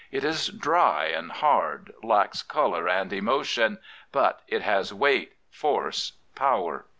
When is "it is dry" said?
0.09-1.05